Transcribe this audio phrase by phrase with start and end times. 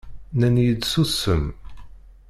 [0.33, 1.45] Nnan-iyi-d susem.